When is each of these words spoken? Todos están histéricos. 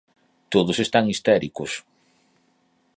Todos 0.53 0.77
están 0.85 1.05
histéricos. 1.13 1.71